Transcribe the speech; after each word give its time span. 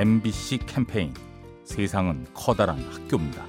MBC 0.00 0.60
캠페인 0.64 1.12
세상은 1.62 2.24
커다란 2.32 2.78
학교입니다. 2.90 3.44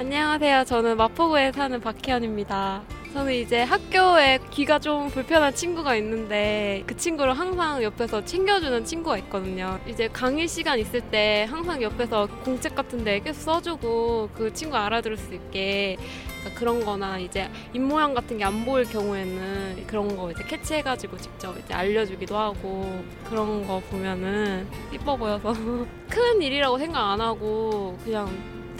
안녕하세요. 0.00 0.64
저는 0.64 0.96
마포구에 0.96 1.52
사는 1.52 1.80
박혜연입니다. 1.80 2.82
저는 3.12 3.34
이제 3.34 3.60
학교에 3.62 4.38
귀가 4.50 4.78
좀 4.78 5.08
불편한 5.10 5.54
친구가 5.54 5.96
있는데 5.96 6.82
그 6.86 6.96
친구를 6.96 7.38
항상 7.38 7.82
옆에서 7.82 8.24
챙겨주는 8.24 8.84
친구가 8.86 9.18
있거든요. 9.18 9.78
이제 9.86 10.08
강의 10.08 10.48
시간 10.48 10.78
있을 10.78 11.02
때 11.02 11.46
항상 11.50 11.82
옆에서 11.82 12.26
공책 12.42 12.74
같은 12.74 13.04
데 13.04 13.20
계속 13.20 13.42
써주고 13.42 14.30
그 14.32 14.50
친구 14.54 14.78
알아들을 14.78 15.18
수 15.18 15.34
있게 15.34 15.98
그런 16.54 16.82
거나 16.84 17.18
이제 17.18 17.50
입모양 17.74 18.14
같은 18.14 18.38
게 18.38 18.44
안 18.44 18.64
보일 18.64 18.84
경우에는 18.86 19.86
그런 19.86 20.16
거 20.16 20.30
이제 20.32 20.42
캐치해가지고 20.44 21.18
직접 21.18 21.56
이제 21.58 21.74
알려주기도 21.74 22.36
하고 22.36 23.04
그런 23.28 23.66
거 23.66 23.78
보면은 23.90 24.66
이뻐 24.90 25.16
보여서 25.16 25.52
큰 26.08 26.40
일이라고 26.40 26.78
생각 26.78 27.12
안 27.12 27.20
하고 27.20 27.96
그냥 28.02 28.26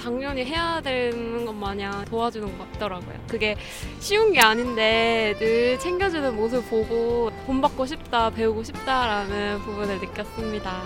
당연히 0.01 0.45
해야 0.45 0.81
되는 0.81 1.45
것 1.47 1.53
마냥 1.55 2.05
도와주는 2.07 2.59
것 2.59 2.73
같더라고요. 2.73 3.15
그게 3.29 3.57
쉬운 4.01 4.33
게 4.33 4.41
아닌데 4.41 5.35
늘 5.39 5.79
챙겨주는 5.79 6.35
모습 6.35 6.69
보고 6.69 7.31
본받고 7.47 7.87
싶다, 7.87 8.31
배우고 8.31 8.63
싶다라는 8.65 9.61
부분을 9.61 9.99
느꼈습니다. 10.01 10.83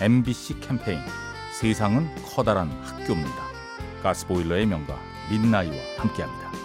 MBC 0.00 0.60
캠페인 0.60 1.00
세상은 1.52 2.08
커다란 2.24 2.70
학교입니다. 2.82 3.48
가스보일러의 4.02 4.66
명가 4.66 4.96
민나이와 5.30 5.74
함께합니다. 5.98 6.57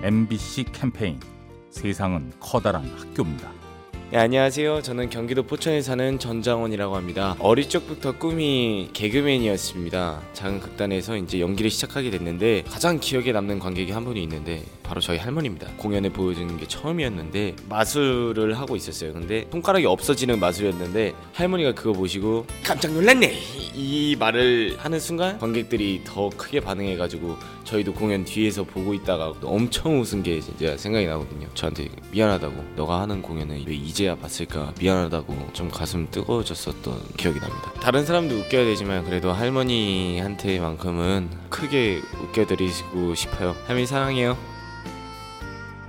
MBC 0.00 0.66
캠페인 0.72 1.18
세상은 1.70 2.30
커다란 2.38 2.84
학교입니다. 2.96 3.50
네, 4.12 4.18
안녕하세요. 4.18 4.80
저는 4.82 5.10
경기도 5.10 5.42
포천에 5.42 5.82
사는 5.82 6.20
전장원이라고 6.20 6.94
합니다. 6.94 7.34
어릴 7.40 7.68
적부터 7.68 8.16
꿈이 8.16 8.90
개그맨이었습니다. 8.92 10.22
작은 10.34 10.60
극단에서 10.60 11.16
이제 11.16 11.40
연기를 11.40 11.68
시작하게 11.68 12.10
됐는데 12.10 12.62
가장 12.62 13.00
기억에 13.00 13.32
남는 13.32 13.58
관객이 13.58 13.90
한 13.90 14.04
분이 14.04 14.22
있는데 14.22 14.62
바로 14.88 15.00
저희 15.02 15.18
할머니입니다. 15.18 15.68
공연에 15.76 16.08
보여주는 16.08 16.56
게 16.56 16.66
처음이었는데 16.66 17.56
마술을 17.68 18.58
하고 18.58 18.74
있었어요. 18.74 19.12
근데 19.12 19.46
손가락이 19.52 19.84
없어지는 19.84 20.40
마술이었는데 20.40 21.12
할머니가 21.34 21.74
그거 21.74 21.92
보시고 21.92 22.46
깜짝 22.64 22.92
놀랐네 22.92 23.38
이 23.74 24.16
말을 24.18 24.76
하는 24.78 24.98
순간 24.98 25.38
관객들이 25.38 26.00
더 26.04 26.30
크게 26.30 26.60
반응해가지고 26.60 27.36
저희도 27.64 27.92
공연 27.92 28.24
뒤에서 28.24 28.64
보고 28.64 28.94
있다가 28.94 29.34
엄청 29.42 30.00
웃은 30.00 30.22
게 30.22 30.40
진짜 30.40 30.74
생각이 30.78 31.06
나거든요. 31.06 31.46
저한테 31.52 31.90
미안하다고 32.10 32.72
너가 32.76 33.02
하는 33.02 33.20
공연은 33.20 33.64
왜 33.66 33.74
이제야 33.74 34.16
봤을까 34.16 34.72
미안하다고 34.80 35.50
좀 35.52 35.68
가슴 35.68 36.10
뜨거워졌었던 36.10 36.98
기억이 37.18 37.38
납니다. 37.40 37.74
다른 37.74 38.06
사람도 38.06 38.36
웃겨야 38.36 38.64
되지만 38.64 39.04
그래도 39.04 39.32
할머니한테만큼은 39.32 41.28
크게 41.50 42.00
웃겨드리고 42.22 43.14
싶어요. 43.14 43.54
할머니 43.66 43.84
사랑해요. 43.86 44.57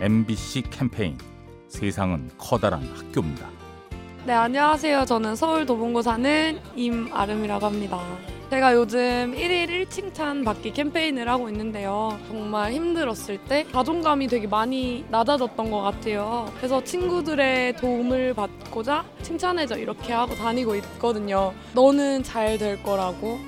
MBC 0.00 0.62
캠페인 0.70 1.18
세상은 1.66 2.30
커다란 2.38 2.82
학교입니다. 2.94 3.48
네, 4.26 4.32
안녕하세요. 4.32 5.04
저는 5.06 5.34
서울 5.34 5.66
도봉구 5.66 6.02
사는 6.02 6.58
임아름이라고 6.76 7.66
합니다. 7.66 8.00
제가 8.50 8.74
요즘 8.74 9.34
1일 9.36 9.86
1칭찬 9.88 10.44
받기 10.44 10.72
캠페인을 10.72 11.28
하고 11.28 11.48
있는데요. 11.50 12.18
정말 12.28 12.72
힘들었을 12.72 13.38
때 13.48 13.66
자존감이 13.72 14.26
되게 14.28 14.46
많이 14.46 15.04
낮아졌던 15.10 15.70
것 15.70 15.82
같아요. 15.82 16.50
그래서 16.56 16.82
친구들의 16.82 17.76
도움을 17.76 18.34
받고자 18.34 19.04
칭찬해줘 19.22 19.76
이렇게 19.78 20.12
하고 20.12 20.34
다니고 20.34 20.76
있거든요. 20.76 21.52
너는 21.74 22.22
잘 22.22 22.56
될 22.58 22.82
거라고 22.82 23.38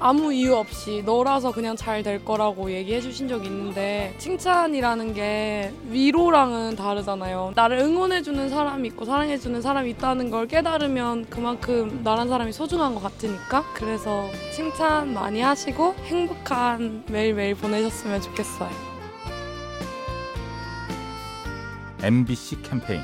아무 0.00 0.32
이유 0.32 0.54
없이 0.54 1.02
너라서 1.04 1.52
그냥 1.52 1.76
잘 1.76 1.94
될 2.04 2.22
거라고 2.24 2.70
얘기해 2.70 3.00
주신 3.00 3.28
적이 3.28 3.46
있는데 3.46 4.14
칭찬이라는 4.18 5.14
게 5.14 5.72
위로랑은 5.88 6.76
다르잖아요. 6.76 7.52
나를 7.54 7.78
응원해 7.78 8.20
주는 8.20 8.50
사람이 8.50 8.88
있고 8.88 9.04
사랑해 9.06 9.38
주는 9.38 9.62
사람이 9.62 9.90
있다는 9.92 10.28
걸 10.30 10.46
깨달으면 10.46 11.26
그만큼 11.30 12.00
나란 12.04 12.28
사람이 12.28 12.52
소중한 12.52 12.94
것 12.94 13.02
같으니까 13.02 13.64
그래서 13.74 14.28
칭찬 14.52 15.14
많이 15.14 15.40
하시고 15.40 15.94
행복한 16.04 17.04
매일매일 17.08 17.54
보내셨으면 17.54 18.20
좋겠어요. 18.20 18.70
MBC 22.02 22.60
캠페인 22.62 23.00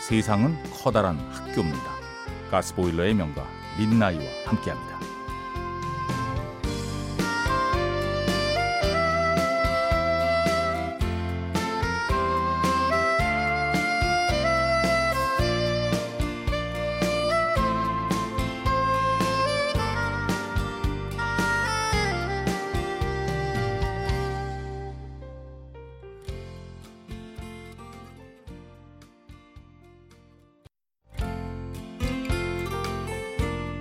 세상은 0.00 0.56
커다란 0.82 1.18
학교입니다. 1.30 1.90
가스보일러의 2.50 3.14
명가 3.14 3.46
민나이와 3.78 4.24
함께합니다. 4.46 4.98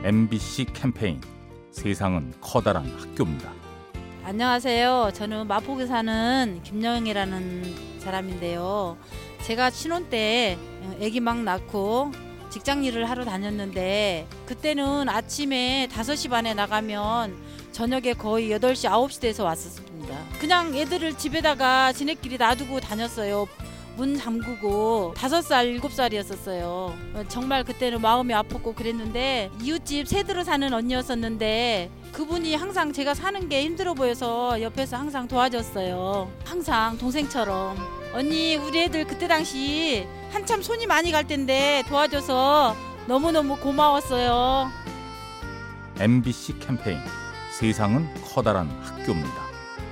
MBC 0.09 0.65
캠페인 0.73 1.21
세상은 1.69 2.33
커다란 2.41 2.83
학교입니다. 2.97 3.53
안녕하세요. 4.23 5.11
저는 5.13 5.45
마포구 5.45 5.85
사는 5.85 6.59
김영이라는 6.63 7.99
사람인데요. 7.99 8.97
제가 9.43 9.69
신혼 9.69 10.09
때 10.09 10.57
아기 10.99 11.19
막 11.19 11.43
낳고 11.43 12.11
직장 12.49 12.83
일을 12.83 13.07
하러 13.07 13.23
다녔는데 13.23 14.25
그때는 14.47 15.07
아침에 15.09 15.87
5시 15.91 16.31
반에 16.31 16.55
나가면 16.55 17.37
저녁에 17.71 18.13
거의 18.13 18.49
8시, 18.49 18.89
9시 18.89 19.21
돼서 19.21 19.43
왔었습니다. 19.43 20.17
그냥 20.39 20.75
애들을 20.75 21.19
집에다가 21.19 21.93
지네끼리 21.93 22.39
놔두고 22.39 22.79
다녔어요. 22.79 23.47
문 23.99 24.15
잠그고 24.17 25.13
다섯 25.17 25.41
살 25.41 25.67
일곱 25.67 25.91
살이었었어요. 25.91 26.97
정말 27.27 27.65
그때는 27.65 27.99
마음이 27.99 28.33
아팠고 28.33 28.73
그랬는데 28.73 29.51
이웃집 29.61 30.07
새들어 30.07 30.45
사는 30.45 30.73
언니였었는데 30.73 31.91
그분이 32.13 32.55
항상 32.55 32.93
제가 32.93 33.13
사는 33.13 33.49
게 33.49 33.61
힘들어 33.61 33.93
보여서 33.93 34.61
옆에서 34.61 34.95
항상 34.95 35.27
도와줬어요. 35.27 36.31
항상 36.45 36.97
동생처럼 36.97 37.75
언니 38.13 38.55
우리 38.55 38.83
애들 38.83 39.05
그때 39.05 39.27
당시 39.27 40.07
한참 40.31 40.61
손이 40.61 40.87
많이 40.87 41.11
갈 41.11 41.27
텐데 41.27 41.83
도와줘서 41.89 42.77
너무너무 43.05 43.57
고마웠어요. 43.57 44.71
MBC 45.99 46.59
캠페인 46.59 46.99
세상은 47.51 48.07
커다란 48.23 48.69
학교입니다. 48.81 49.49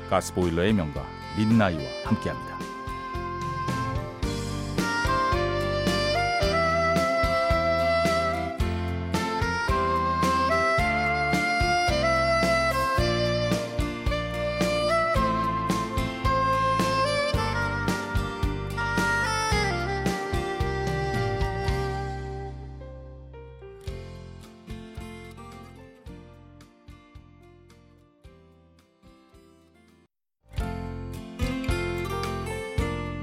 가스보일러의 0.09 0.71
명가 0.71 1.05
민나이와 1.37 1.83
함께합니다. 2.05 2.66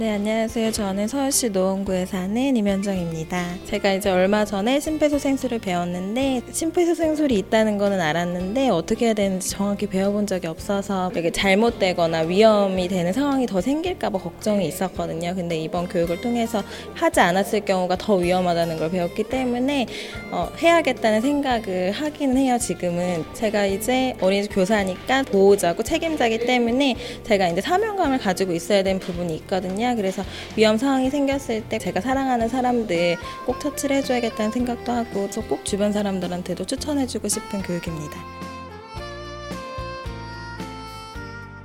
네, 0.00 0.12
안녕하세요. 0.12 0.72
저는 0.72 1.08
서울시 1.08 1.50
노원구에 1.50 2.06
사는 2.06 2.56
임현정입니다. 2.56 3.56
제가 3.66 3.92
이제 3.92 4.08
얼마 4.08 4.46
전에 4.46 4.80
심폐소생술을 4.80 5.58
배웠는데 5.58 6.40
심폐소생술이 6.50 7.36
있다는 7.36 7.76
거는 7.76 8.00
알았는데 8.00 8.70
어떻게 8.70 9.04
해야 9.04 9.12
되는지 9.12 9.50
정확히 9.50 9.86
배워본 9.86 10.26
적이 10.26 10.46
없어서 10.46 11.10
되게 11.12 11.30
잘못되거나 11.30 12.20
위험이 12.20 12.88
되는 12.88 13.12
상황이 13.12 13.44
더 13.44 13.60
생길까 13.60 14.08
봐 14.08 14.16
걱정이 14.16 14.66
있었거든요. 14.66 15.34
근데 15.34 15.58
이번 15.58 15.86
교육을 15.86 16.22
통해서 16.22 16.62
하지 16.94 17.20
않았을 17.20 17.66
경우가 17.66 17.96
더 17.96 18.14
위험하다는 18.14 18.78
걸 18.78 18.90
배웠기 18.90 19.24
때문에 19.24 19.86
어, 20.30 20.48
해야겠다는 20.56 21.20
생각을 21.20 21.92
하긴 21.92 22.38
해요. 22.38 22.56
지금은 22.56 23.26
제가 23.34 23.66
이제 23.66 24.16
어린이집 24.22 24.54
교사니까 24.54 25.24
보호자고 25.24 25.82
책임자기 25.82 26.38
때문에 26.38 26.96
제가 27.24 27.48
이제 27.48 27.60
사명감을 27.60 28.16
가지고 28.16 28.54
있어야 28.54 28.82
되는 28.82 28.98
부분이 28.98 29.36
있거든요. 29.36 29.89
그래서 29.96 30.22
위험 30.56 30.76
상황이 30.76 31.10
생겼을 31.10 31.68
때 31.68 31.78
제가 31.78 32.00
사랑하는 32.00 32.48
사람들 32.48 33.16
꼭 33.46 33.58
터치를 33.58 33.96
해줘야겠다는 33.96 34.52
생각도 34.52 34.92
하고 34.92 35.30
저꼭 35.30 35.64
주변 35.64 35.92
사람들한테도 35.92 36.64
추천해주고 36.66 37.28
싶은 37.28 37.62
교육입니다. 37.62 38.18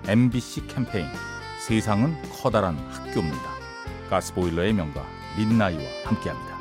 MBC 0.07 0.67
캠페인 0.67 1.07
세상은 1.67 2.15
커다란 2.31 2.77
학교입니다. 2.89 3.55
가스보일러의 4.09 4.73
명가 4.73 5.03
민나이와 5.37 5.81
함께합니다. 6.03 6.54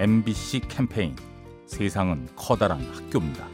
MBC 0.00 0.60
캠페인 0.60 1.14
세상은 1.66 2.26
커다란 2.34 2.80
학교입니다. 2.80 3.46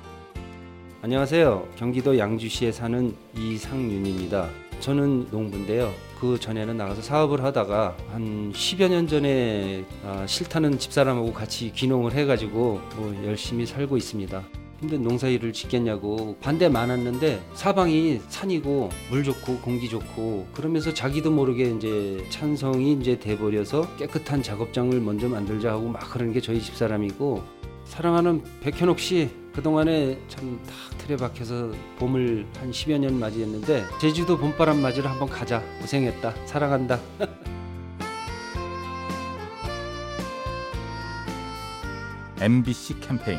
안녕하세요. 1.03 1.67
경기도 1.75 2.17
양주시에 2.17 2.71
사는 2.71 3.17
이상윤입니다. 3.37 4.49
저는 4.79 5.27
농부인데요. 5.33 5.93
그 6.21 6.39
전에는 6.39 6.77
나가서 6.77 7.03
사업을 7.03 7.43
하다가 7.43 7.97
한 8.13 8.53
10여 8.53 8.89
년 8.89 9.09
전에 9.09 9.85
아, 10.05 10.25
싫다는 10.25 10.79
집사람하고 10.79 11.33
같이 11.33 11.73
귀농을 11.73 12.13
해가지고 12.13 12.81
뭐 12.95 13.25
열심히 13.25 13.67
살고 13.67 13.97
있습니다. 13.97 14.45
근데 14.81 14.99
농사일을 14.99 15.52
짓겠냐고 15.52 16.37
반대 16.40 16.69
많았는데 16.69 17.43
사방이 17.55 18.20
산이고 18.28 18.90
물 19.11 19.25
좋고 19.25 19.58
공기 19.61 19.88
좋고 19.88 20.49
그러면서 20.52 20.93
자기도 20.93 21.31
모르게 21.31 21.70
이제 21.70 22.25
찬성이 22.28 22.93
이제 22.93 23.19
돼버려서 23.19 23.96
깨끗한 23.96 24.43
작업장을 24.43 25.00
먼저 25.00 25.28
만들자 25.28 25.73
하고 25.73 25.88
막 25.88 26.11
그러는 26.11 26.32
게 26.32 26.40
저희 26.40 26.61
집사람이고 26.61 27.43
사랑하는 27.87 28.43
백현옥 28.61 28.99
씨 28.99 29.31
그동안에 29.55 30.20
참딱 30.28 30.99
틀에 30.99 31.17
박혀서 31.17 31.73
봄을 31.99 32.46
한 32.58 32.70
10여 32.70 32.99
년 32.99 33.19
맞이했는데 33.19 33.84
제주도 34.00 34.37
봄바람 34.37 34.82
맞으러 34.82 35.08
한번 35.08 35.31
가자. 35.31 35.62
고생했다. 35.81 36.34
사랑한다. 36.44 37.00
MBC 42.38 43.00
캠페인 43.00 43.38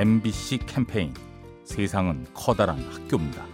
MBC 0.00 0.60
캠페인 0.64 1.12
세상은 1.62 2.24
커다란 2.32 2.78
학교입니다. 2.90 3.44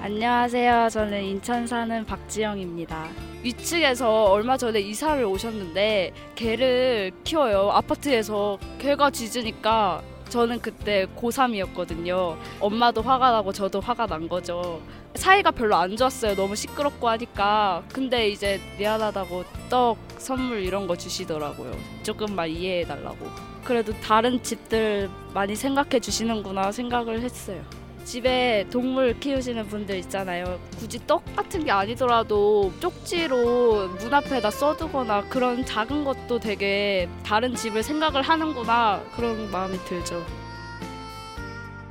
안녕하세요. 0.00 0.88
저는 0.90 1.22
인천 1.22 1.64
사는 1.64 2.04
박지영입니다. 2.04 3.06
위층에서 3.44 4.24
얼마 4.24 4.56
전에 4.56 4.80
이사를 4.80 5.24
오셨는데 5.24 6.12
개를 6.34 7.12
키워요. 7.22 7.70
아파트에서 7.70 8.58
개가 8.80 9.12
짖으니까 9.12 10.02
저는 10.28 10.58
그때 10.60 11.06
고3이었거든요. 11.16 12.36
엄마도 12.58 13.00
화가 13.00 13.30
나고 13.30 13.52
저도 13.52 13.78
화가 13.78 14.06
난 14.06 14.28
거죠. 14.28 14.82
사이가 15.14 15.52
별로 15.52 15.76
안 15.76 15.96
좋았어요. 15.96 16.34
너무 16.34 16.56
시끄럽고 16.56 17.08
하니까. 17.10 17.84
근데 17.92 18.28
이제 18.28 18.60
미안하다고 18.76 19.44
떡, 19.70 19.98
선물 20.22 20.60
이런 20.60 20.86
거 20.86 20.96
주시더라고요. 20.96 21.76
조금만 22.02 22.48
이해해 22.48 22.84
달라고. 22.84 23.28
그래도 23.64 23.92
다른 24.00 24.42
집들 24.42 25.10
많이 25.34 25.54
생각해 25.56 26.00
주시는구나 26.00 26.72
생각을 26.72 27.20
했어요. 27.20 27.62
집에 28.04 28.66
동물 28.70 29.18
키우시는 29.18 29.68
분들 29.68 29.96
있잖아요. 29.98 30.58
굳이 30.78 30.98
떡 31.06 31.24
같은 31.36 31.64
게 31.64 31.70
아니더라도 31.70 32.72
쪽지로 32.80 33.88
문 33.88 34.14
앞에다 34.14 34.50
써두거나 34.50 35.28
그런 35.28 35.64
작은 35.64 36.04
것도 36.04 36.40
되게 36.40 37.08
다른 37.24 37.54
집을 37.54 37.82
생각을 37.82 38.22
하는구나 38.22 39.02
그런 39.14 39.50
마음이 39.50 39.78
들죠. 39.84 40.24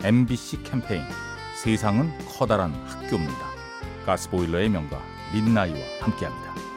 MBC 0.03 0.63
캠페인 0.63 1.03
세상은 1.63 2.11
커다란 2.27 2.73
학교입니다. 2.87 3.51
가스보일러의 4.05 4.69
명가 4.69 5.01
민나이와 5.33 5.79
함께합니다. 6.01 6.70